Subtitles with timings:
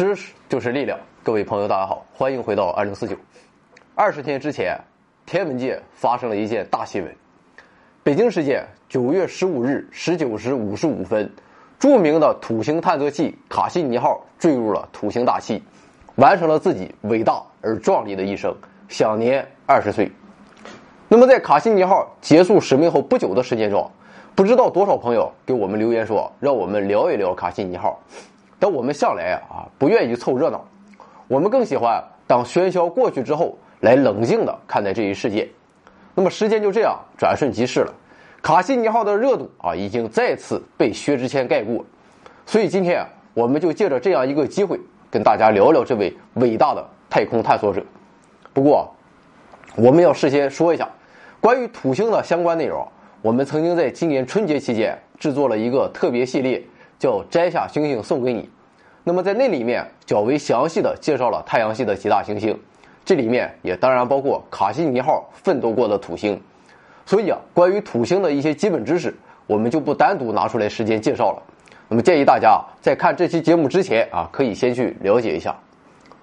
[0.00, 3.14] 知识就是力量，各位朋友，大家好，欢迎回到二零四九。
[3.94, 4.74] 二十天之前，
[5.26, 7.16] 天文界发生了一件大新闻。
[8.02, 11.30] 北京时间九月十五日十九时五十五分，
[11.78, 15.62] 著名的土星探测器卡西尼号坠入了土星大气，
[16.14, 18.56] 完成了自己伟大而壮丽的一生，
[18.88, 20.10] 享年二十岁。
[21.08, 23.90] 那么，在卡西尼号结束使命后不久的时间中，
[24.34, 28.00] 不知道多少朋友给我们留言说，让我们聊一聊卡西尼号。
[28.60, 30.62] 但我们向来啊不愿意凑热闹，
[31.26, 35.48] 我们更喜欢当喧嚣过去之后来冷静的看待这一世界。
[36.14, 37.94] 那么时间就这样转瞬即逝了，
[38.42, 41.82] 卡西尼号的热度啊已经再次被薛之谦盖过。
[42.44, 44.78] 所以今天啊我们就借着这样一个机会，
[45.10, 47.82] 跟大家聊聊这位伟大的太空探索者。
[48.52, 48.94] 不过
[49.76, 50.86] 我们要事先说一下，
[51.40, 52.86] 关于土星的相关内容，
[53.22, 56.62] 我们曾经在今年春节期间制作了一个特别系列。
[57.00, 58.48] 叫摘下星星送给你，
[59.02, 62.56] 那么在那里面较为详细的介绍了太阳系的几大行星，
[63.06, 66.38] 这里面也当然包括卡西尼号奋斗过的土星，
[67.06, 71.42] 所以啊，关于土星的一些基本知识，我们就不单独拿出来时间介绍了。
[71.88, 75.58] 那么建议大家在看这期节目之前啊，可以先去了解一下。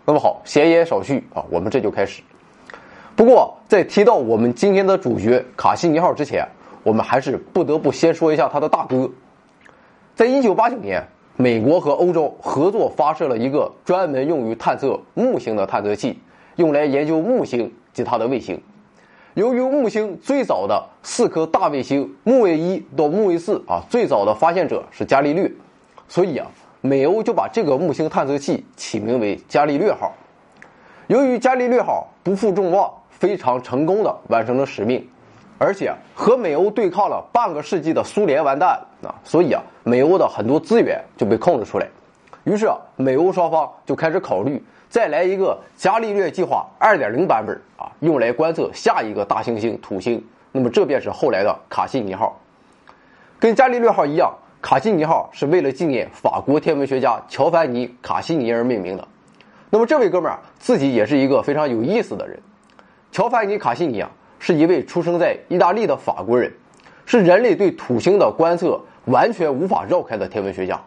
[0.05, 2.22] 那么好，闲言少叙啊，我们这就开始。
[3.16, 6.48] 不过在提到我们今天的主角卡西尼号之前，
[6.83, 9.09] 我们还是不得不先说一下他的大哥。
[10.18, 16.18] 在一九八九年，美国和欧洲合作发射了一个专门用于探测木星的探测器，
[16.56, 18.60] 用来研究木星及它的卫星。
[19.36, 25.52] 由于木星最早的四颗大卫星木卫一到木卫四啊，最早的发现者是伽利略，
[26.08, 26.48] 所以啊，
[26.82, 30.11] 美欧就把这个木星探测器起名为伽利略号。
[31.05, 35.08] 由于伽利略号不负众望，非常成功的完成了使命。
[35.60, 41.88] 而且和美欧对抗了半个世纪的苏联完蛋啊，所以啊，美欧的很多资源就被控制出来。
[42.44, 50.23] 于是啊，美欧双方就开始考虑再来一个伽利略计划2.0版本啊，用来观测下一个大行星土星。
[50.52, 52.40] 那么这便是后来的卡西尼号。
[53.40, 59.08] 跟伽利略号一样，卡西尼号是为了纪念法国天文学家乔凡尼·卡西尼而命名的。
[59.70, 62.40] 那么这位哥们儿自己也是一个非常有意思的人，
[63.12, 64.10] 乔凡尼·卡西尼啊。
[64.39, 66.52] 是一位出生在意大利的法国人，
[67.05, 70.81] 是人类对土星的观测完全无法绕开的天文学家。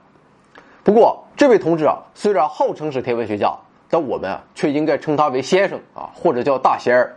[0.82, 3.54] 不过，这位同志啊，虽然号称是天文学家，
[3.88, 7.16] 但我们啊却应该称他为先生啊，或者叫大仙儿。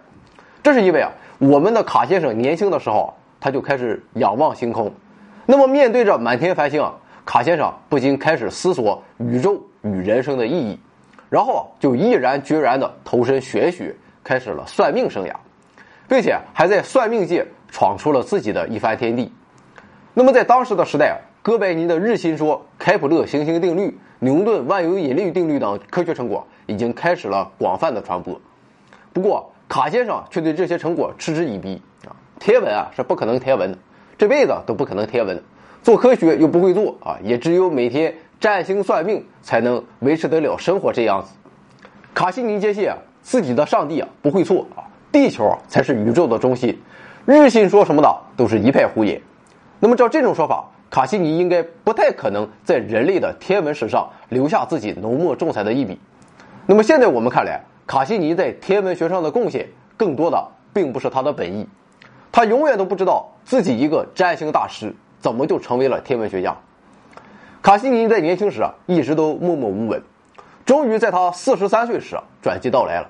[0.61, 4.91] 这是因为啊，我们的卡先生年轻的时候，他就开始仰望星空。
[5.45, 6.93] 那么，面对着满天繁星啊，
[7.25, 10.79] 卡先生不禁开始思索宇宙与人生的意义，
[11.29, 15.33] 然后就毅然决然地投身玄学，开始了算命生涯。
[16.07, 19.31] 并且还在算命界闯出了自己的一番天地。
[20.13, 28.39] 那么在当时的时代，哥白尼的日心说、开普勒行星定律、牛顿万有引力定律等科学成果已经开始了广泛的传播。
[29.11, 32.15] 不过卡先生却对这些成果嗤之以鼻啊！
[32.39, 33.77] 天文啊是不可能天文的，
[34.17, 35.41] 这辈子都不可能天文。
[35.81, 41.33] 做科学又不会做啊，也只有每天占星算命才能维持得了生活这样子。
[42.13, 44.85] 卡西尼坚信啊，自己的上帝啊不会错啊。
[45.13, 46.81] 地球才是宇宙的中心，
[47.23, 49.21] 日心说什么的都是一派胡言。
[49.79, 55.99] 那么照这种说法，卡西尼应该不太可能在人类的天文史上留下自己浓墨重彩的一笔。
[56.65, 61.67] 那么现在我们看来，卡西尼在天文学上的贡献更多的并不是他的本意，
[62.31, 66.57] 他永远都不知道自己一个占星大师怎么就成为了天文学家。
[67.61, 70.01] 卡西尼在年轻时啊一直都默默无闻，
[70.65, 73.07] 终于在他四十三岁时转机到来了。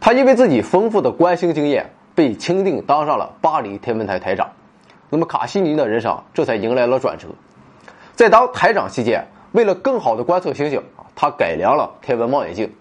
[0.00, 4.50] 他因为自己丰富的观星经验，被钦定当上了巴黎天文台台长。
[5.10, 7.28] 那么卡西尼的人生这才迎来了转折。
[8.14, 10.82] 在当台长期间，为了更好的观测星星，
[11.14, 12.72] 他改良了天文望远镜，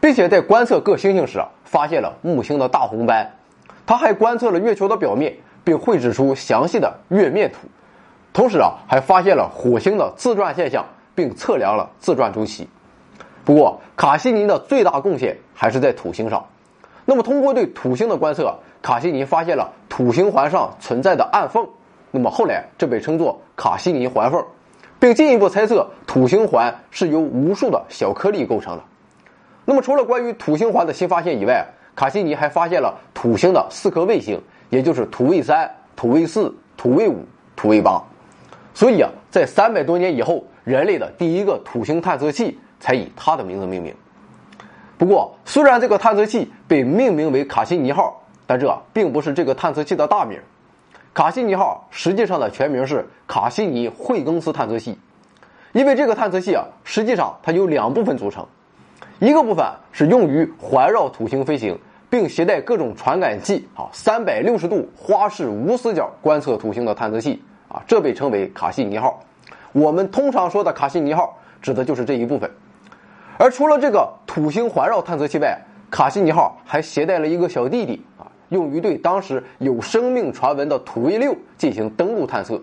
[0.00, 3.30] 并且在观测各星星时发现了木星的大红斑。
[3.84, 7.68] 他还观测了月球的表面，并绘制出详细的月面图。
[8.32, 12.66] 同时啊，还发现了火星的自转现象，并测量了自转周期。
[13.44, 16.46] 不过，卡西尼的最大贡献还是在土星上。
[17.04, 21.66] 那么，通过对土星的观测，卡西尼发现了土星环上存在的暗缝。
[22.10, 24.44] 那么后来，这被称作卡西尼环缝，
[25.00, 28.82] 并进一步猜测土星环是由无数的小颗粒构成的。
[29.64, 31.66] 那么，除了关于土星环的新发现以外，
[31.96, 34.40] 卡西尼还发现了土星的四颗卫星，
[34.70, 37.24] 也就是土卫三、土卫四、土卫五、
[37.56, 38.02] 土卫八。
[38.74, 43.94] 所以啊，在三百多年以后，人类的第一个土星探测器才以它的名字命名。
[45.02, 50.38] 不过，虽然这个探测器被命名为卡西尼号，但这并不是这个探测器的大名。
[51.12, 54.96] 卡西尼号实际上的全名是卡西尼惠更斯探测器，
[55.72, 58.46] 因为这个探测器啊，实际上它由两部分组成。
[59.18, 61.76] 一个部分是用于环绕土星飞行，
[62.08, 69.20] 并携带各种传感器啊，三百六十度花式无死角观测土星的探测器啊，这被称为卡西尼号。
[69.72, 72.48] 我们通常说的卡西尼号指的就是这一部分。
[73.42, 75.60] 而除了这个土星环绕探测器外，
[75.90, 82.62] 卡西尼号还携带了一个小弟弟啊，用于对当时有生命传闻的土卫六进行登陆探测。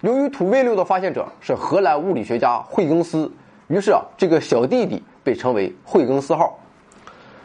[0.00, 3.30] 由于土卫六的发现者是荷兰物理学家惠更斯，
[3.66, 6.58] 于是啊，这个小弟弟被称为惠更斯号。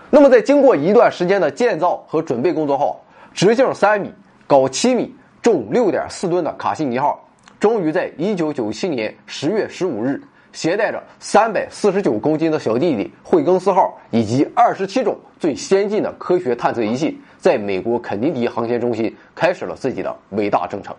[0.09, 2.98] 那么，在经过一段时间的建造和准备工作后，
[3.33, 4.09] 直径三米、
[4.48, 7.21] 高七米、重六点四吨的卡西尼号，
[7.59, 20.95] 终于在一九九七年十月十五日，携带着三百四十九公斤的小弟弟惠更斯号以及二十七种最先进的科学探测仪器，在美国肯尼迪航天中心开始了自己的伟大征程。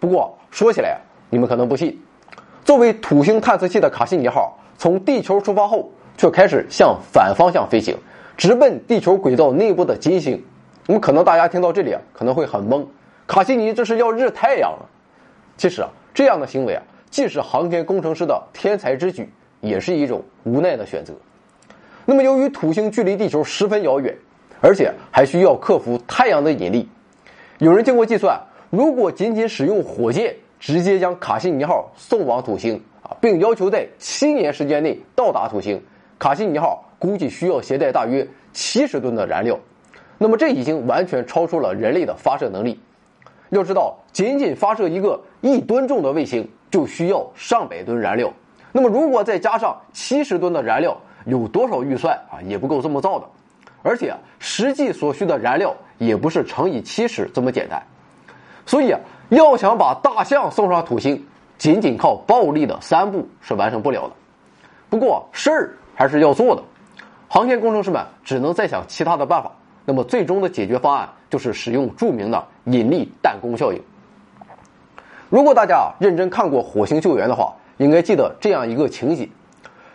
[0.00, 0.98] 不过说起来，
[1.30, 1.98] 你们可能不信，
[2.64, 7.96] 作为土星探测器的卡西尼号，从地球出发后，却开始向反方向飞行，
[8.36, 10.44] 直奔地球轨道内部的金星。
[10.86, 12.84] 那么，可能大家听到这里啊，可能会很懵，
[13.26, 14.88] 卡西尼这是要日太阳了。
[15.56, 19.28] 其实啊，这样的行为啊，既是航天工程师的天才之举，
[19.60, 21.14] 也是一种无奈的选择。
[22.04, 24.16] 那么，由于土星距离地球十分遥远，
[24.60, 26.88] 而且还需要克服太阳的引力，
[27.58, 28.40] 有人经过计算。
[28.70, 35.82] 如果仅仅使用火箭直接将卡西尼号送往土星啊，并要求在七年时间内到达土星，
[36.18, 39.58] 卡西尼号估计需要携带大约七十吨的燃料。
[40.18, 42.78] 那么这已经完全超出了人类的发射能力。
[43.50, 48.32] 要知道，仅仅发射一个一吨重的卫星就需要上百吨燃料。
[48.72, 53.26] 那么如果再加上七十吨的燃料，有多少预算啊也不够这么造的。
[53.82, 57.80] 而且实际所需的燃料也不是乘以七十这么简单。
[58.66, 59.00] 所以啊，
[59.30, 61.24] 要想把大象送上土星，
[61.56, 64.12] 仅仅靠暴力的三步是完成不了的。
[64.90, 66.62] 不过事儿还是要做的，
[67.28, 69.50] 航天工程师们只能再想其他的办法。
[69.84, 73.82] 那么最终的解决方案就是使用著名的引力弹弓效应。
[75.30, 79.28] 如果大家认真看过《火星救援》的话，应该记得这样一个情节：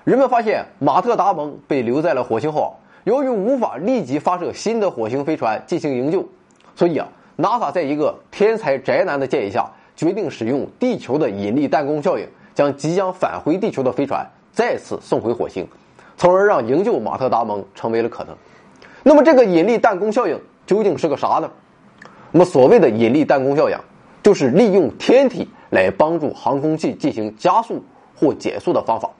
[0.03, 6.27] 人们发现马特·达蒙被留在了火星后，由于无法立即发射新的火星飞船进行营救，
[6.75, 7.07] 所以啊。
[7.35, 15.68] NASA 在一个天才宅男的建议下，决定使用地球的引力弹弓效应，将即将返回地球的飞船再次送回火星，
[16.15, 18.35] 从而让营救马特·达蒙成为了可能。
[19.01, 21.50] 那么，这个引力弹弓效应究竟是个啥呢？
[22.31, 23.75] 那么，所谓的引力弹弓效应，
[24.24, 27.84] 就是利用天体来帮助航空器进行加速
[28.16, 29.12] 或减速的方法。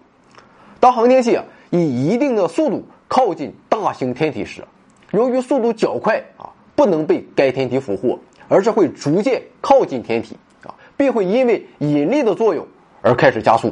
[0.80, 4.64] 当航天器啊以一定的速度靠近大型天体时，
[5.12, 6.50] 由于速度较快啊。
[6.76, 8.18] 不能被该天体俘获，
[8.48, 12.66] 而是会逐渐靠近天体啊，并会因为引力的作用
[13.04, 13.72] 而开始加速。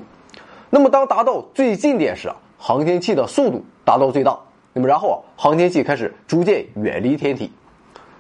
[0.69, 4.37] 那么，当达到最近点时啊，航天器的速度达到最大。
[4.71, 7.51] 那么，然后啊，航天器开始逐渐远离天体，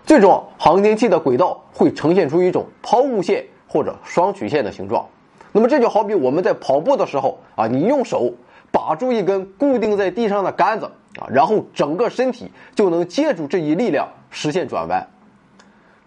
[0.05, 5.05] 最终航天器的轨道会呈现出一种抛物线或者双曲线的形状。
[5.51, 8.33] 那么，这就好比我们在跑步的时候啊，你用手
[8.71, 10.85] 把住一根固定在地上的杆子
[11.19, 14.07] 啊，然后整个身体就能借助这一力量。
[14.33, 15.05] 实现转弯，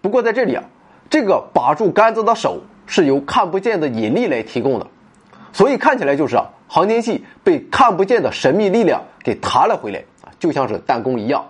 [0.00, 0.64] 不过在这里啊，
[1.10, 4.86] 这个把住杆子的手是由看不见的引力来提供的，
[5.52, 11.44] 所以看起来就是啊，航天器被看不见的神秘力量给弹了回来啊，就像是弹弓一样，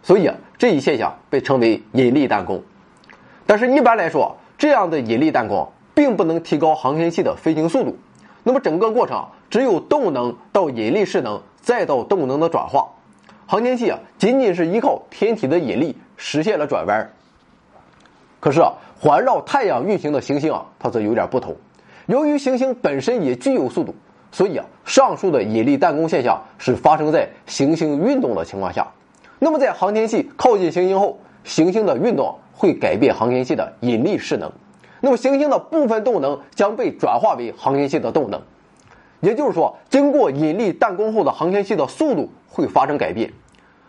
[0.00, 2.62] 所以啊，这一现象被称为引力弹弓。
[3.46, 7.98] 但是，一般来说，这样的引力弹弓并不能提高航天器的飞行速度，
[8.44, 12.86] 那么整个过程只有动能到引力势能，再到动能的转化。
[13.44, 17.10] 航天器啊，仅仅是依靠天体的引力实现了转弯。
[18.38, 21.56] 可是啊，环绕太阳运行的行星啊，它则有点不同。
[22.06, 23.92] 由于行星本身也具有速度，
[24.30, 28.86] 所以啊，上述的引力弹弓现象是发生在行星运动的情况下。
[29.44, 34.48] 那么在航天器靠近行星后，行星的运动会改变航天器的引力势能。
[35.00, 38.40] 那么行星的部分动能将被转化为航天器的动能。
[39.18, 43.32] 也就是说，经过引力弹弓后的航天器的速度会发生改变。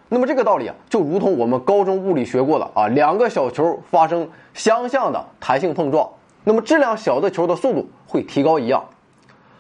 [0.09, 6.09] 那么这个道理啊，就如同我们高中物理学过的啊，两个小球发生相向的弹性碰撞，
[6.45, 8.83] 那么质量小的球的速度会提高一样。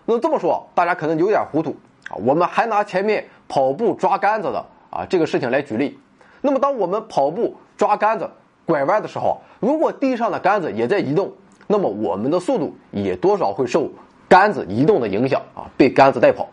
[0.05, 1.75] 那么这么说，大家可能有点糊涂
[2.09, 2.17] 啊。
[2.25, 5.97] 我们还拿前面跑步抓杆子的啊这个事情来举例。
[6.41, 8.29] 那么当我们跑步抓杆子
[8.65, 11.31] 拐弯的时候，如果地上的杆子也在移动，
[11.67, 13.89] 那么我们的速度也多少会受
[14.29, 16.47] 杆子移动的影响啊，被杆子带跑。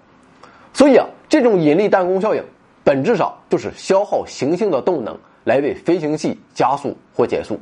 [0.73, 2.43] 所以啊，这种引力弹弓效应。
[2.83, 7.61] 本质上就是消耗行星的动能来为飞行器加速或减速。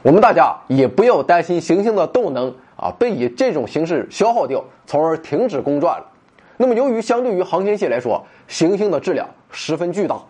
[0.00, 6.06] 我们大家也不要担心行星的动能啊被以这种形式消耗掉，从而停止公转了。
[6.60, 10.20] 那么由于相对于航天器来说，行星的质量十分巨大，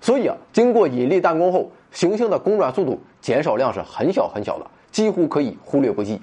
[0.00, 6.20] 所以啊，经过引力弹弓后，行星的公转速度减少量是很小很小的，几乎可以忽略不计。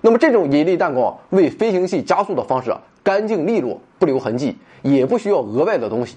[0.00, 6.16] 那么这种引力弹弓为飞行器加速的方式啊干净利落，不留痕迹，也不需要额外的东西。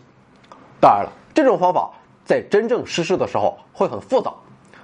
[0.79, 1.91] 当然了，这种方法
[2.23, 4.33] 在真正实施的时候会很复杂。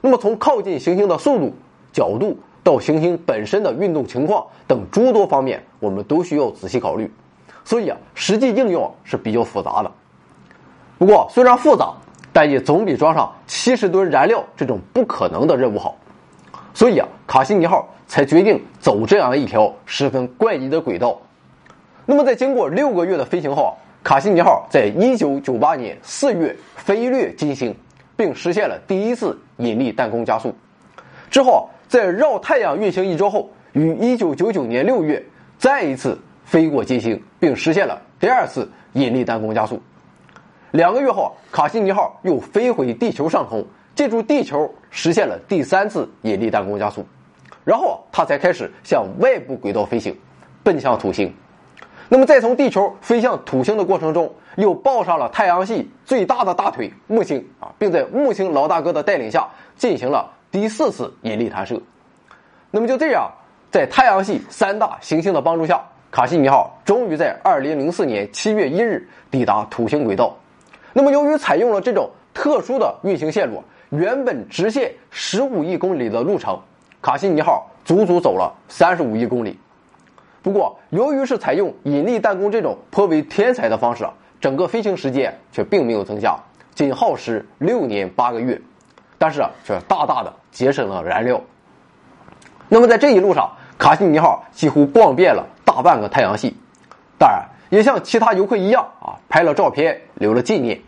[0.01, 1.53] 那么从靠近行星的速度、
[1.93, 7.09] 角度到行星本身的运动情况等诸多方面，我们都需要仔细考虑。
[7.67, 9.91] 所以啊，实际应用是比较复杂的。
[10.97, 11.91] 不过虽然复杂，
[12.31, 15.97] 但也总比装上七十吨燃料这种不可能的任务好。
[16.73, 21.19] 所以啊，卡西尼号才决定走这样一条十分怪异的轨道。
[22.05, 27.75] 那么在经过六个月的飞行后，卡西尼号在一九九八年四月飞掠金星，
[28.15, 30.55] 并实现了第一次引力弹弓加速。
[31.29, 35.21] 之后，在绕太阳运行一周后，于一九九九年六月
[35.57, 39.81] 再一次飞过金星，并实现了第二次引力弹弓加速。
[40.71, 47.05] 两个月后，卡西尼号又飞回地球上空，借助地球实现了第三次引力弹弓加速，
[47.65, 50.17] 然后它才开始向外部轨道飞行，
[50.63, 51.33] 奔向土星。
[52.07, 61.81] 那么，在从地球飞向土星的过程中，又抱上了太阳系最大的大腿木星啊，并在木星老大哥的带领下进行了第四次引力弹射。
[62.71, 63.29] 那么就这样，
[63.69, 70.35] 在太阳系三大行星的帮助下，卡西尼号终于在2004年7月1日抵达土星轨道。
[70.93, 76.59] 那么，由于采用了这种特殊的运行线路，原本直线15亿公里的路程，
[77.01, 79.59] 卡西尼号足足走了35亿公里。
[80.41, 84.07] 不过，由于是采用引力弹弓这种颇为天才的方式，
[84.39, 86.35] 整个飞行时间却并没有增加，
[86.73, 88.59] 仅耗时六年八个月，
[89.17, 91.39] 但是却大大的节省了燃料。
[92.69, 95.45] 那么在这一路上，卡西尼号几乎逛遍了
[95.77, 96.55] 大半个太阳系，
[97.19, 100.81] 当然也像其他游客一样啊，拍了照片留了纪念。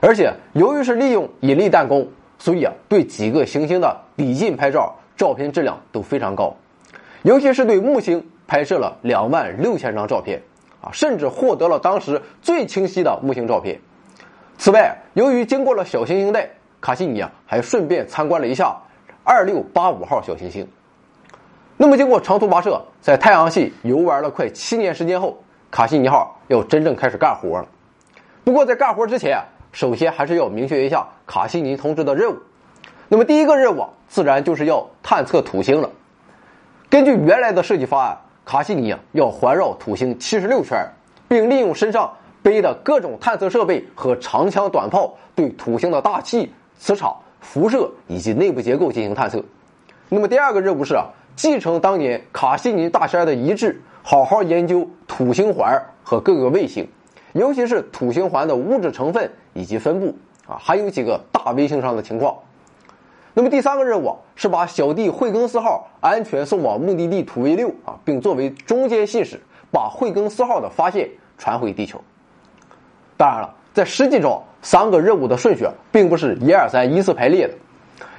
[0.00, 2.06] 而且由于是利用引力弹弓，
[2.38, 6.54] 所以啊，对几个行星的比近拍照，照片质量都非常高，
[7.22, 8.28] 尤其是对木星。
[8.46, 10.42] 拍摄了两万六千张照片，
[10.82, 13.80] 啊，甚至获得了当时最清晰的木星照片。
[14.58, 16.50] 此外，由于经过了小行星带，
[16.82, 18.76] 卡西尼啊还顺便参观了一下
[19.24, 20.68] 二六八五号小行星。
[21.76, 27.66] 那么，经过长途跋涉，在太阳系游玩了快七年时间后，卡西尼号要真正开始干活了。
[28.44, 32.36] 不过，在干活之前，首先还是要明确一下卡西尼同志的任务。
[33.08, 35.90] 那么，第一个任务自然就是要探测土星了。
[36.88, 38.18] 根据原来的设计方案。
[38.44, 40.76] 卡西尼，要环绕土星七十六圈，
[41.28, 42.12] 并利用身上
[42.42, 49.40] 背的各种探测设备和长枪短炮，对土星的大气、磁场、辐射以及内部结构进行探测。
[50.08, 56.86] 那么第二个任务是啊，继承当年卡西尼大仙的遗志，好好研究土星环和各个卫星，
[57.32, 60.14] 尤其是土星环的物质成分以及分布
[60.46, 62.36] 啊，还有几个大卫星上的情况。
[63.34, 71.08] 那么第三个任务是把小弟惠更斯号安全送往目的地土卫六啊，并作为中间信使，把惠更斯号的发现
[71.38, 71.98] 传回地球。
[73.16, 77.54] 当然了，在实际中，三个任务的顺序并不是一二三依次排列的。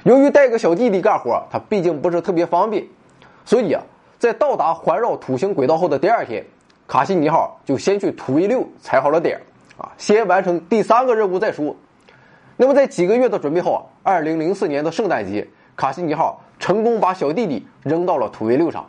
[0.02, 2.84] 由于带个小弟弟干活，他毕竟不是特别方便，
[3.44, 3.82] 所以啊，
[4.18, 6.44] 在到达环绕土星轨道后的第二天，
[6.88, 9.40] 卡西尼号就先去土卫六踩好了点
[9.76, 11.74] 啊，先完成第三个任务再说。
[12.56, 15.46] 那么，在几个月的准备后啊，二零零四年的圣诞节，
[15.76, 18.88] 卡西尼号成功把小弟弟扔到了土卫六上。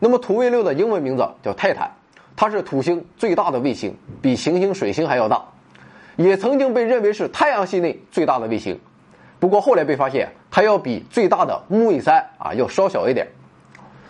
[0.00, 1.90] 那么，土卫六的英文名字叫泰坦，
[2.34, 5.44] 它是土星最大的卫星，比行星水星还要大，
[6.16, 8.80] 也曾经被认为是太阳系内最大的卫星。
[9.38, 13.28] 不过后来被发现，它要比最大的木卫三啊要稍小一点。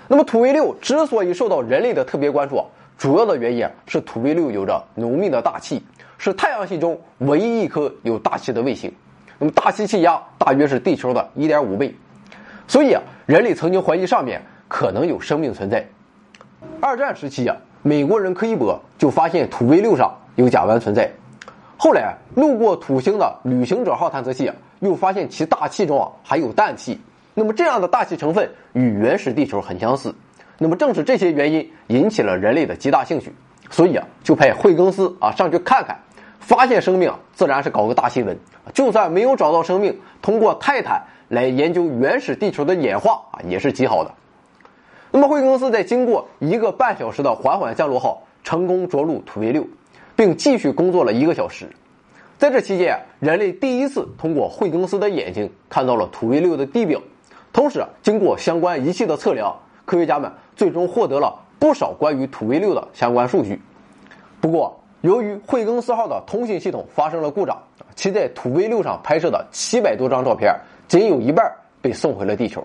[0.09, 2.65] 那么，土卫六之所以受到人类的特别关注，
[2.97, 5.83] 主要的原因是土卫六有着浓密的大气。
[6.21, 8.93] 是太阳系中唯一一颗有大气的卫星，
[9.38, 11.95] 那么大气气压大约是地球的一点五倍，
[12.67, 15.87] 所以啊，人类曾经怀疑上面可能有生命存在。
[16.81, 21.09] 二战时期啊，美国人柯伊伯就发现土卫六上有甲烷存在，
[21.77, 24.50] 后来路过土星的旅行者号探测器，
[24.81, 26.99] 又发现其大气中啊还有氮气，
[27.38, 30.12] 那么这样的大气成分与原始地球很相似，
[30.59, 33.33] 那么正是这些原因引起了人类的极大兴趣，
[33.71, 35.97] 所以啊，就派惠更斯啊上去看看。
[36.40, 38.37] 发现生命自然是搞个大新闻，
[38.75, 44.12] 就算没有找到生命，通过泰坦来研究原始地球的演化啊，也是极好的。
[45.12, 49.64] 那么惠更斯在经过一个半小时的缓缓降落后，成功着陆土卫六，
[50.16, 51.68] 并继续工作了一个小时。
[52.37, 57.00] 在这期间，人类第一次通过惠更斯的眼睛看到了土卫六的地表，
[57.59, 59.53] 同时经过相关仪器的测量，
[59.85, 63.61] 科学家们最终获得了不少关于土卫六的相关数据。
[64.41, 67.61] 不过，由于惠更斯号的通信系统发生了故障，
[67.97, 70.55] 其在土卫六上拍摄的七百多张照片，
[70.87, 72.65] 仅有一半被送回了地球。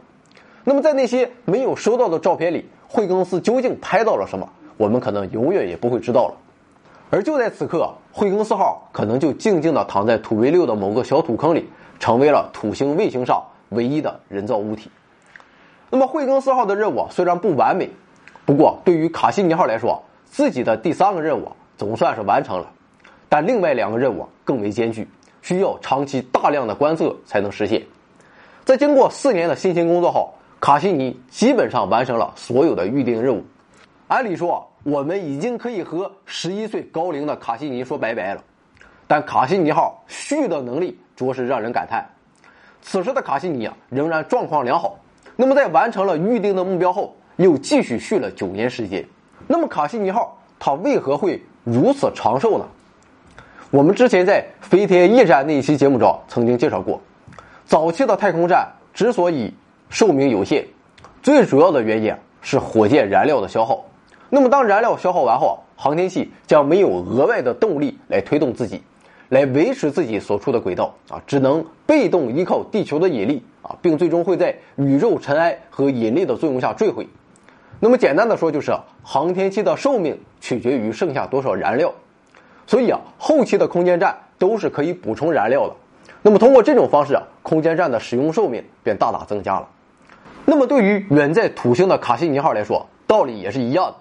[0.63, 4.47] 那么，在那些没有收到的照片里，惠更斯究竟拍到了什么？
[4.77, 6.35] 我们可能永远也不会知道了。
[7.09, 11.67] 而就在此刻，惠更斯号可能就静静地躺在土卫六的某个小土坑里，
[11.99, 14.89] 成为了土星卫星上唯一的人造物体。
[15.89, 17.89] 那么，惠更斯号的任务虽然不完美，
[18.45, 22.71] 不过对于卡西尼号来说，自己的第三个任务总算是完成了。
[23.29, 25.07] 但另外两个任务更为艰巨，
[25.41, 27.83] 需要长期大量的观测才能实现。
[28.63, 33.43] 在经过四年的辛勤工作后，卡西尼基本上完成了所有的预定任务。
[34.07, 38.43] 按理说，我们已经可以和十一岁高龄的卡西尼说拜拜了。
[39.07, 42.07] 但卡西尼号续的能力着实让人感叹。
[42.83, 44.99] 此时的卡西尼啊，仍然状况良好。
[45.35, 49.03] 那么，在完成了预定的目标后，又继续续了九年时间。
[49.47, 52.65] 那么，卡西尼号它为何会如此长寿呢？
[53.71, 57.01] 我们之前在飞天驿站那一期节目中曾经介绍过，
[57.65, 59.51] 早期的太空站之所以
[59.89, 60.63] 寿命有限，
[61.23, 63.83] 最主要的原因是火箭燃料的消耗。
[64.29, 68.83] 那么，当燃料消耗完后，航天器将没有额外的动力来推动自己，
[69.29, 77.07] 来维持自己所处的轨道啊，只能被动依靠地球的引力啊，并最终会在宇宙尘埃和引力的作用下坠毁。
[77.79, 81.91] 那么，简单的说，就是航天器的寿命取决于剩下多少燃料。
[82.65, 85.75] 所以啊，后期的空间站都是可以补充燃料的。
[86.21, 89.67] 那么，通过这种方式啊，空间站的使用寿命便大大增加了。
[90.45, 93.95] 那么，对于远在土星的卡西尼号来说，道理也是一样的。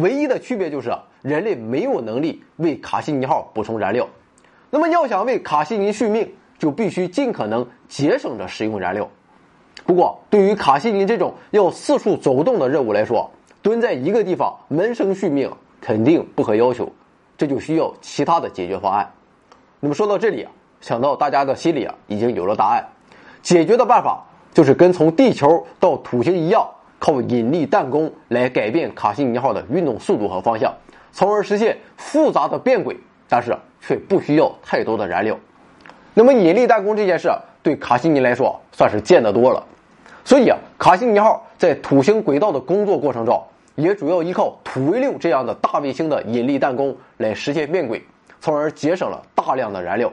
[0.00, 0.92] 唯一的区别就是
[1.22, 4.08] 人类没有能力为卡西尼号补充燃料。
[4.70, 9.08] 那么，要想为卡西尼续命，就必须尽可能节省着使用燃料。
[9.84, 13.30] 不过，对于卡西尼这种要四处走动的任务来说，
[13.62, 16.90] 蹲在一个地方闷声续命肯定不合要求。
[17.36, 19.10] 这就需要其他的解决方案。
[19.80, 20.52] 那么说到这里啊，
[20.82, 22.86] 想到大家的心里啊已经有了答案。
[23.42, 30.74] 解决的办法就是跟从地球到土星一样，靠引力弹弓来改变卡西尼号的运动速度和方向，
[31.12, 32.94] 从而实现复杂的变轨，
[33.26, 35.36] 但是却不需要太多的燃料。
[36.14, 37.30] 那么引力弹弓这件事
[37.62, 39.64] 对卡西尼来说算是见得多了，
[40.24, 43.42] 所以啊，卡西尼号在土星轨道的工作过程中。
[43.76, 48.04] 也主要依靠土卫六这样的大卫星的引力弹弓来实现变轨，
[48.38, 50.12] 从而节省了大量的燃料。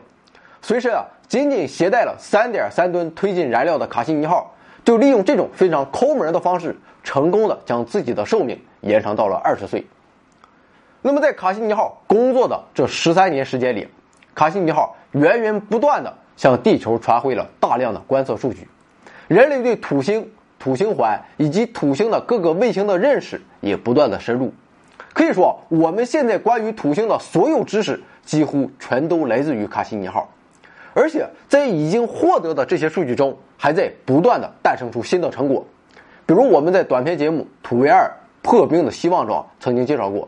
[0.62, 4.54] 随身啊，仅仅携带了三点三吨推进燃料的卡西尼号，
[4.86, 9.86] 就利用这种非常抠门的方式，成功的将自己的寿命延长到了二十岁。
[11.02, 13.88] 那么，在卡西尼号工作的这十三年时间里，
[14.36, 18.68] 卡西尼号源源不断的向地球传回了大量的观测数据，
[19.28, 20.30] 人类对土星。
[20.60, 24.52] 土星环以及土星的各个卫星的认识也不断的深入，
[25.14, 30.28] 可以说我们现在关于土星的所有知识几乎全都来自于卡西尼号，
[30.96, 35.64] 而且在已经获得的这些数据中，还在不断的诞生出新的成果。
[36.26, 40.28] 比如我们在短片节目《土卫二破冰的希望》中曾经介绍过，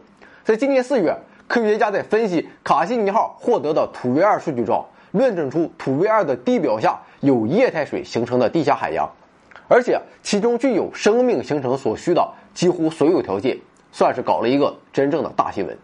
[0.49, 1.15] 在今年四月，
[1.47, 9.07] 科学家在分析卡西尼号获得的土卫二数据中，论证出土卫二的地表下有液态水形成的地下海洋。
[9.67, 13.55] 而且其中具有生命形成所需的几乎所有条件，
[13.91, 15.77] 算是搞了一个真正的大新闻。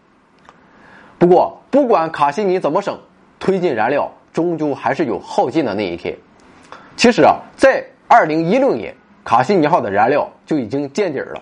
[1.16, 2.98] 不过，不管卡西尼怎么省，
[3.38, 6.12] 推进燃料终究还是有耗尽的那一天。
[6.96, 11.40] 其实啊，在二零一六年，卡西尼号的燃料就已经见底了。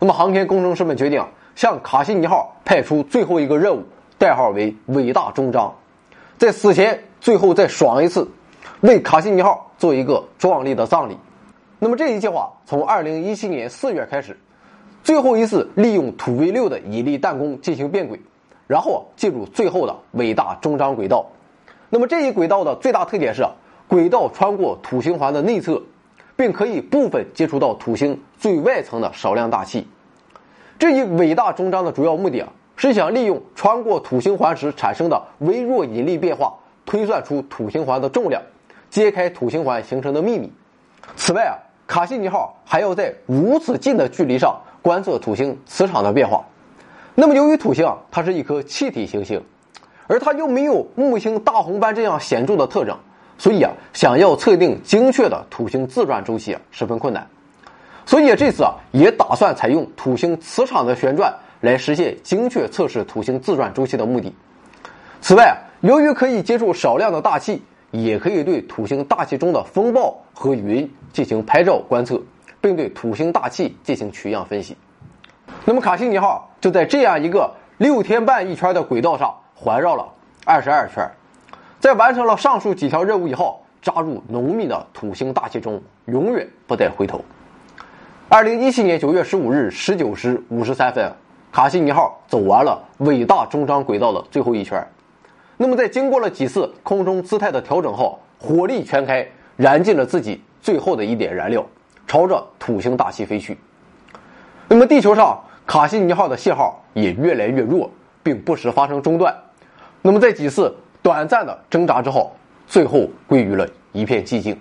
[0.00, 1.24] 那么，航天工程师们决定
[1.58, 3.82] 向卡西尼号派出最后一个任务，
[4.16, 5.74] 代号为“伟大终章”，
[6.38, 8.30] 在死前最后再爽一次，
[8.82, 11.18] 为卡西尼号做一个壮丽的葬礼。
[11.80, 14.38] 那么这一计划从二零一七年四月开始，
[15.02, 18.20] 最后一次利用土卫六的引力弹弓进行变轨，
[18.68, 21.26] 然后进入最后的伟大终章轨道。
[21.90, 23.44] 那么这一轨道的最大特点是，
[23.88, 25.82] 轨道穿过土星环的内侧，
[26.36, 29.88] 并可以部分接触到土星最外层的少量大气。
[30.78, 36.54] 这一伟大终章的主要目的啊，是想利用穿过土星环时产生的微弱引力变化，
[36.86, 38.42] 推算出土星环的重量，
[38.90, 40.52] 揭开土星环形成的秘密。
[41.16, 41.58] 此外啊。
[41.88, 46.44] 卡西尼号还要在如此近的距离上观测土星磁场的变化。
[47.14, 49.42] 那么，由于土星啊，它是一颗气体行星，
[50.06, 52.94] 而它又没有木星大红斑这样显著的特征，
[53.38, 57.26] 所以啊，想要测定精确的土星自转周期啊，十分困难。
[58.08, 64.34] 所以这次啊，也打算采用土星磁场的旋转来实现精确测试土星自转周期的目的。
[65.20, 67.62] 此外，由于可以接触少量的大气。
[67.90, 72.20] 也可以对土星大气中的风暴和云进行拍照观测，
[72.60, 74.76] 并对土星大气进行取样分析。
[75.64, 80.06] 那么卡西尼号就在这样一个六天半一圈的轨道上环绕了
[80.44, 81.10] 二十二圈，
[81.80, 87.24] 在完成了上述几条任务以后，扎入浓密的土星大气中，永远不再回头。
[88.30, 91.10] 二零一七年九月十五日十九时五十三分，
[91.50, 94.86] 卡西尼号走完了伟大终章轨道的最后一圈。
[95.56, 101.64] 那么，在经过了几次空中姿态的调整后，火力全开，燃尽了自己最后的一点燃料，
[102.06, 103.56] 朝着土星大气飞去。
[104.68, 107.90] 那么，地球上卡西尼号的信号也越来越弱，
[108.22, 109.34] 并不时发生中断。
[110.02, 112.30] 那么，在几次短暂的挣扎之后，
[112.66, 114.54] 最后归于了一片寂静。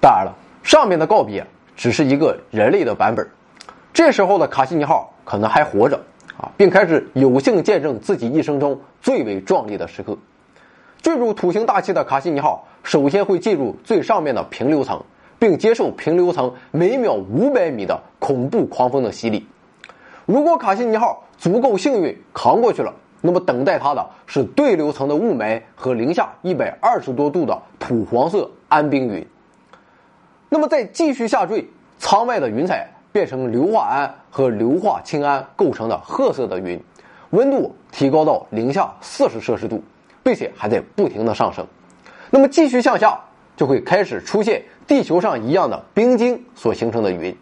[0.00, 0.32] 当然了，
[0.62, 1.44] 上面的告别
[1.76, 3.28] 只是一个人类的版本，
[3.92, 6.00] 这时候的卡西尼号可能还活着
[6.36, 10.16] 啊，并开始有幸见证自己一生中最为壮丽的时刻。
[11.02, 15.00] 进入土星大气的卡西尼号，首先会进入最上面的平流层。
[15.38, 19.46] 并接受平流层每秒五百米的恐怖狂风的洗礼。
[20.24, 29.26] 如果卡西尼号足够幸运扛过去了，那么等待它的是对流层的雾霾和零下一百二十多度的土黄色安冰云。
[30.48, 36.82] 那么再继续下坠，舱外的云彩变成硫化铵和硫化氢铵构成的褐色的云，
[37.30, 39.82] 温度提高到零下四十摄氏度，
[40.22, 41.66] 并且还在不停的上升。
[42.30, 43.20] 那么继续向下。
[43.56, 47.34] 就会开始出现地球上一样的冰晶所形成的云，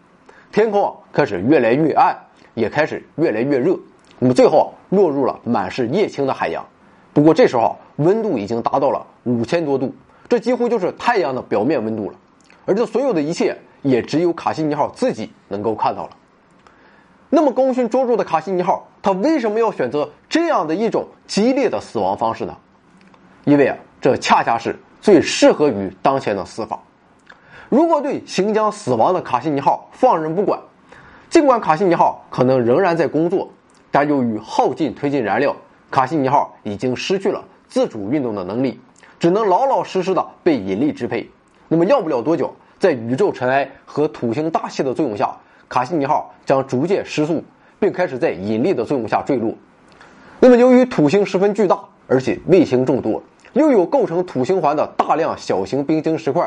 [0.49, 2.17] 天空啊开始越来越暗，
[2.53, 3.77] 也开始越来越热，
[4.17, 6.65] 那么最后落入了满是液氢的海洋。
[7.11, 9.93] 不过这时候温度已经达到了五千多度，
[10.29, 12.15] 这几乎就是太阳的表面温度了。
[12.65, 16.11] 而这所有的一切也只有卡西尼号自己能够看到了。
[17.29, 22.57] 那么功勋卓著的卡西尼号，它为什么要选择这样的一种激烈的死亡方式呢？
[23.43, 24.77] 因为啊，这恰恰是。
[25.01, 26.79] 最适合于当前的死法。
[27.69, 30.59] 如果对行将死亡的卡西尼号放任不管，
[31.29, 33.47] 尽管卡西尼号可能仍然在工作，
[33.91, 35.55] 但由于耗尽推进燃料，
[35.91, 38.79] 卡西尼号已经失去了自主运动的能力，
[39.19, 41.29] 只能老老实实的被引力支配。
[41.67, 45.35] 那么要不了多久，在宇宙尘埃和土星大气的作用下，
[45.67, 47.43] 卡西尼号将逐渐失速，
[47.79, 49.53] 并开始在引力的作用下坠落。
[50.39, 53.21] 那么由于土星十分巨大，而且卫星众多。
[53.53, 56.45] 又有构成土星环的大量小型冰晶石块，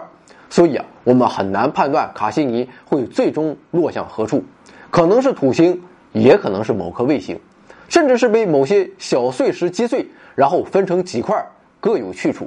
[0.51, 4.45] 所以啊，我们很难判断卡西尼会最终落向何处，
[4.91, 7.41] 可能是土星，也可能是某颗卫星，
[7.89, 11.43] 甚至是被某些小碎石击碎，然后分成几块，
[11.81, 12.47] 各有去处。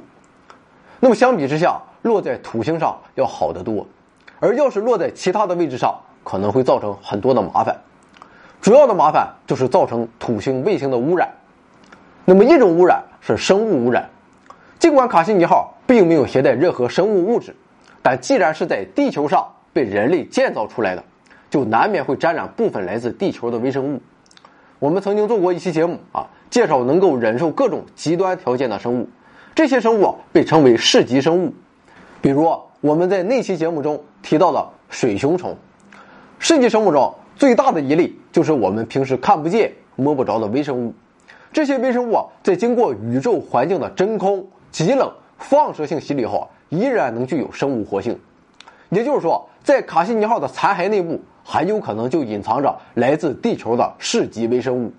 [1.00, 3.86] 那么相比之下，落在土星上要好得多，
[4.40, 7.76] 而要是落在其他的位置上，可能会造成很多的麻烦。
[8.60, 11.28] 主要的麻烦就是造成土星卫星的污染。
[12.24, 14.08] 那么一种污染是生物污染。
[14.78, 17.54] 尽管卡西尼号并没有携带任何生物物质，
[18.02, 21.04] 但既然是在地球上被人类建造出来的，
[21.50, 24.00] 就难免会沾染部分来自地球的微生物。
[24.80, 29.08] 我们曾经做过一期节目啊，介绍能够忍受各种极端条件的生物，
[29.54, 31.54] 这些生物被称为市级生物。
[32.22, 32.48] 比如
[32.80, 35.56] 我们在那期节目中提到的水熊虫，
[36.38, 40.94] 市级生物中最大的一例就是我们平时看不见、摸不着的微生物。
[41.52, 44.46] 这些微生物在经过宇宙环境的真空。
[44.70, 48.18] 极冷放射性洗礼后，依然能具有生物活性。
[48.88, 54.90] 也就是说，在卡西尼号的残骸内部，很有可能就隐藏着来自地球的市级微生物。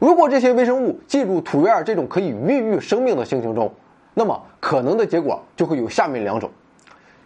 [0.00, 3.72] 如果这些微生物进入土卫二这种可以孕育生命的星球中，
[4.14, 6.50] 那么可能的结果就会有下面两种：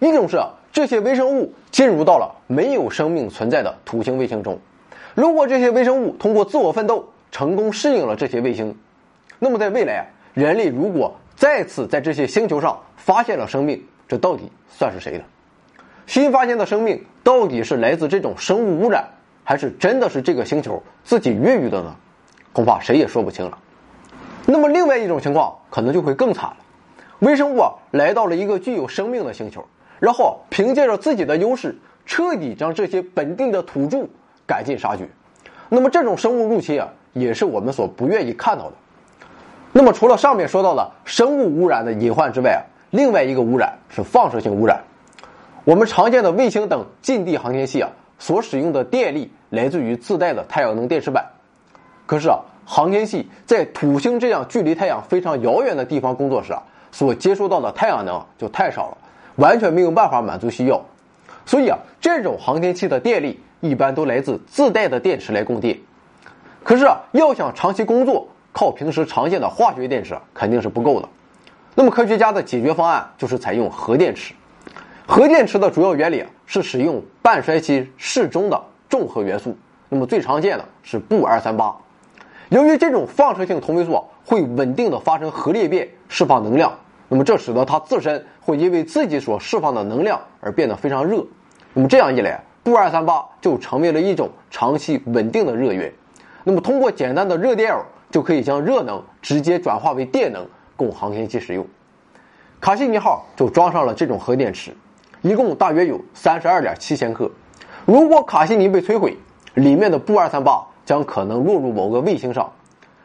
[0.01, 0.41] 一种是
[0.73, 4.57] 这些微生物进入到了没有生命存在的土星卫星中；
[5.15, 8.77] 如果这些微生物通过自我奋斗成功适应了这些卫星，
[9.39, 15.25] 那么在未来，人类如果再次在这些星球上发现了生命，这到底算是谁的？
[16.07, 19.05] 新发现的生命到底是来自这种生物污染，
[19.45, 21.95] 还是真的是这个星球自己孕育的呢？
[22.55, 23.59] 恐怕谁也说不清了。
[24.47, 26.57] 那么，另外一种情况可能就会更惨了：
[27.21, 29.65] 微生物啊来到了一个具有生命的星球，
[29.99, 31.77] 然后凭借着自己的优势，
[32.07, 34.07] 彻底将这些本地的土著
[34.47, 35.09] 赶尽杀绝。
[35.69, 38.73] 那么，这种生物入侵啊，也是我们所不愿意看到的。
[39.73, 44.83] 那么，除了上面说到的生物污染的隐患之外啊，另外一个污染是放射性污染。
[45.65, 51.27] 我们常见的卫星等近地航天器啊，所使用的电力来自于自带的太阳能电池板。
[52.07, 58.99] 可是啊，航天器在土星这样距离太阳非常遥远的地方工作时啊，所接收到的太阳能就太少了，
[59.37, 60.83] 完全没有办法满足需要。
[61.47, 65.79] 所以啊，这种航天器的电力一般都来自自带的电池来供电。
[66.63, 71.09] 可是啊，要想长期工作，靠平时常见的化学电池肯定是不够的，
[71.75, 74.35] 那么科学家的解决方案就是采用核电池。
[75.07, 79.57] 核电池的主要原理是使用半衰期适中的重核元素，
[79.89, 81.75] 那么最常见的是钚二三八。
[82.51, 86.73] 由于这种放射性同位素会稳定的发生核裂变，释放能量，
[87.09, 91.23] 那么这使得它自身会因为自己所释放的能量而变得非常热。
[91.75, 95.93] 那么这样一来，钚二三八就成为了一种长期稳定的热源。
[96.45, 101.67] 那么通过简单的热电偶，就可以将热能直接转化为电能，供航天器使用。
[102.61, 104.75] 卡西尼号就装上了这种核电池，
[105.21, 107.31] 一共大约有三十二点七千克。
[107.85, 109.19] 如果卡西尼被摧毁，
[109.53, 112.51] 里面的钚二三八将可能落入某个卫星上，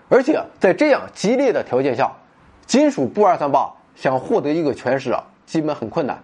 [0.07, 2.09] 而且在这样激烈的条件下，
[2.65, 6.17] 金属钚二三八想获得一个全尸啊，基本很困难。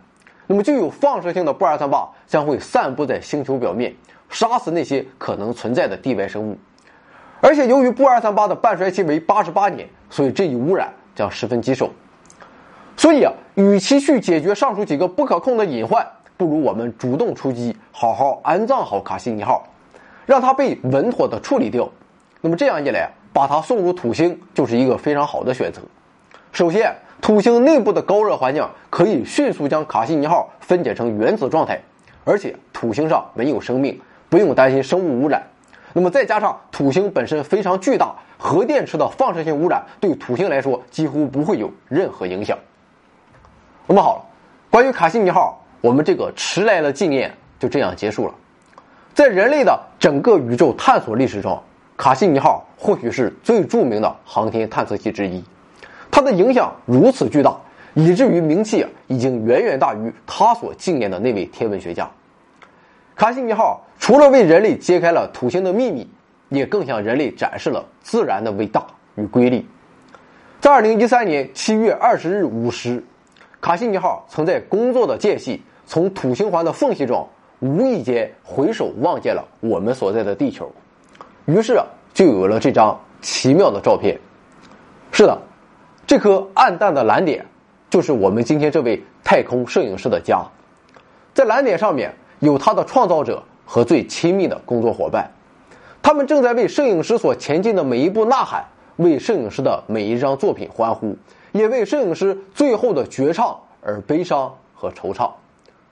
[0.48, 3.94] 那么具有放射性的钚二三八将会散布在星球表面，
[4.30, 6.58] 杀死那些可能存在的地外生物。
[7.42, 11.90] 而且由于钚二三八的半衰期为八十八年，所以这一污染将十分棘手。
[12.96, 19.62] 所以啊，与其去解决上述几个不可控的隐患，不如我们主动出击，好好安葬好卡西尼号。
[20.30, 21.90] 让它被稳妥的处理掉，
[22.40, 25.82] 那么这样一来，把它送入土星就是一个非常好的选择。
[26.52, 31.82] 首先，土星内部的高热环境可以迅速将卡西尼号分解成原子状态，
[32.26, 35.42] 而且土星上没有生命，不用担心生物污染。
[35.94, 42.56] 那么再加上土星本身非常巨大，核电池的放射性污染对土星来说几乎不会有任何影响。
[43.88, 44.22] 那么好了，
[44.70, 48.34] 关于卡西尼号，我们这个迟来的纪念就这样结束了。
[49.20, 51.62] 在人类的整个宇宙探索历史中，
[51.98, 55.44] 卡西尼号或许是最著名的航天探测器之一。
[56.10, 57.54] 它的影响如此巨大，
[57.96, 62.10] 以至于名气已经远远大于他所纪念的那位天文学家。
[63.18, 66.10] 卡西尼号除了为人类揭开了土星的秘密，
[66.48, 69.68] 也更向人类展示了自然的伟大与瑰丽。
[70.62, 73.04] 在二零一三年七月二十日五时，
[73.60, 77.28] 卡西尼号曾在工作的间隙从土星环的缝隙中。
[77.60, 80.72] 无意间回首望见了我们所在的地球，
[81.46, 81.78] 于是
[82.14, 84.18] 就有了这张奇妙的照片。
[85.12, 85.38] 是的，
[86.08, 87.46] 这颗暗淡的蓝点
[87.90, 90.42] 就是我们今天这位太空摄影师的家。
[91.34, 95.30] 在蓝点上面有他的创造者和最亲密的工作伙伴，
[96.02, 98.64] 他们正在为摄影师所前进的每一步呐喊，
[98.96, 101.18] 为摄影师的每一张作品欢呼，
[101.52, 105.30] 也为摄影师最后的绝唱而悲伤和惆怅。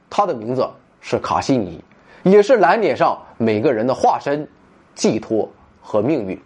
[0.09, 0.65] 他的名字。
[1.01, 1.83] 是卡西尼，
[2.23, 4.47] 也是蓝点上每个人的化身、
[4.95, 5.49] 寄托
[5.81, 6.39] 和命运。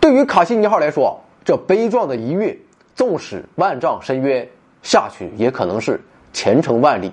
[0.00, 2.56] 对于卡西尼号来说，这悲壮的一跃，
[2.94, 4.48] 纵使万丈深渊，
[4.82, 6.00] 下去也可能是
[6.32, 7.10] 前程万里；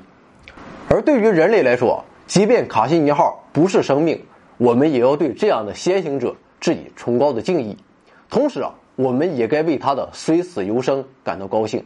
[0.90, 4.24] 而对于人类来说，即便卡西尼号不是生命，
[4.58, 7.78] 我们也要对这样的先行者致以崇高的敬意。
[8.30, 11.84] 同时啊，我们也该为他的虽死犹生感到高兴，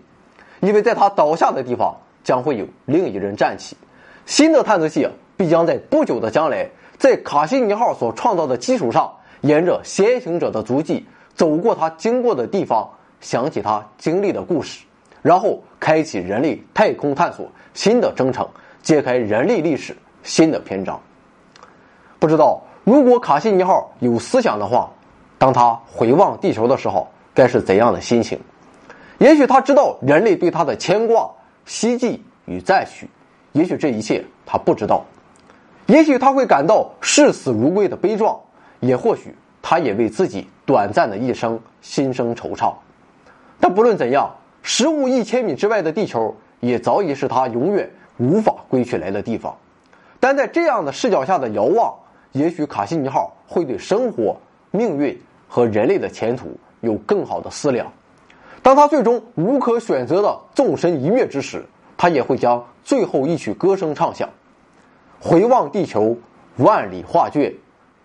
[0.59, 3.75] 因为在他倒下的地方，将会有另一人站起。
[4.27, 9.09] 新的探测器必将在不久的将来，在卡西尼号所创造的基础上，
[9.39, 12.89] 沿着先行者的足迹，走过他经过的地方，
[13.21, 14.83] 想起他经历的故事，
[15.21, 18.45] 然后开启人类太空探索新的征程，
[18.81, 20.99] 揭开人类历史新的篇章。
[22.19, 24.91] 不知道如果卡西尼号有思想的话，
[25.37, 28.37] 当他回望地球的时候，该是怎样的心情？
[29.19, 31.31] 也许他知道人类对他的牵挂、
[31.65, 33.09] 希冀与赞许。
[33.53, 35.03] 也许这一切他不知道，
[35.87, 38.39] 也许他会感到视死如归的悲壮，
[38.81, 42.73] 也或许他也为自己短暂的一生心生惆怅。
[43.59, 44.29] 但不论怎样，
[44.61, 49.55] 十五亿千米之外的地球也早已是他永远无法归去来的地方。
[50.19, 51.93] 但在这样的视角下的遥望，
[52.33, 54.37] 也许卡西尼号会对生活、
[54.69, 57.91] 命运和人类的前途有更好的思量。
[58.61, 61.65] 当他最终无可选择的纵身一跃之时。
[61.97, 64.29] 他也会将最后一曲歌声唱响。
[65.19, 66.15] 回望地球，
[66.57, 67.53] 万里画卷，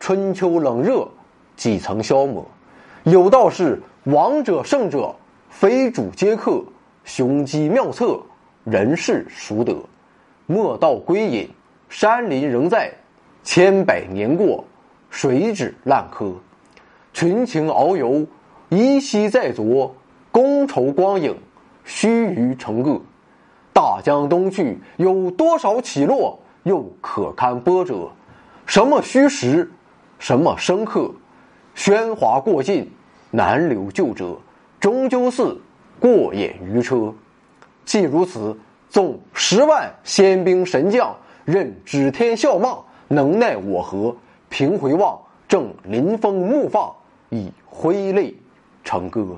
[0.01, 1.07] 春秋冷热，
[1.57, 2.47] 几曾消磨？
[3.05, 5.15] 有道是：王者胜者，
[5.51, 6.65] 非主皆客。
[7.05, 8.21] 雄鸡妙策，
[8.65, 9.77] 人世孰得？
[10.47, 11.51] 莫道归隐，
[11.89, 12.93] 山林仍在。
[13.43, 14.65] 千百年过，
[15.11, 16.33] 谁止烂柯？
[17.13, 18.25] 群情遨游，
[18.69, 19.95] 依稀在昨。
[20.31, 21.37] 觥筹光影，
[21.85, 23.01] 须臾成个。
[23.83, 28.09] 大江东去，有多少起落，又可堪波折？
[28.65, 29.69] 什么虚实，
[30.21, 31.11] 什么深刻？
[31.75, 32.89] 喧哗过尽，
[33.33, 34.39] 难留旧辙。
[34.79, 35.61] 终究似
[35.99, 37.13] 过眼云车。
[37.85, 38.57] 既如此，
[38.89, 41.13] 纵十万仙兵神将，
[41.45, 44.15] 任指天笑骂，能奈我何？
[44.49, 45.19] 平回望，
[45.49, 46.89] 正临风怒放，
[47.31, 48.33] 已挥泪
[48.85, 49.37] 成歌。